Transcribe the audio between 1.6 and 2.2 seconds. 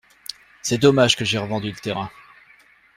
le terrain.